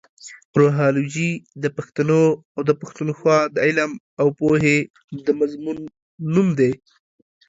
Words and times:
روهالوجي 0.59 1.31
د 1.63 1.65
پښتنو 1.77 2.21
اٶ 2.59 2.63
د 2.67 2.71
پښتونخوا 2.81 3.37
د 3.53 3.55
علم 3.65 3.91
اٶ 4.21 4.27
پوهې 4.39 4.77
د 5.25 5.27
مضمون 5.39 5.77
نوم 6.33 6.47
دې. 6.59 6.71